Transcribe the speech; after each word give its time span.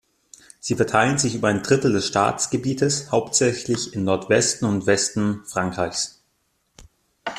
Sie 0.59 0.73
verteilten 0.75 1.19
sich 1.19 1.35
über 1.35 1.49
ein 1.49 1.61
Drittel 1.61 1.93
des 1.93 2.07
Staatsgebietes, 2.07 3.11
hauptsächlich 3.11 3.93
im 3.93 4.03
Nordwesten 4.03 4.67
und 4.67 4.87
Westen 4.87 5.45
Frankreichs. 5.45 6.23